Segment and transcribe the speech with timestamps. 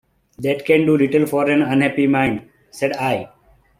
[0.39, 3.29] "That can do little for an unhappy mind," said I.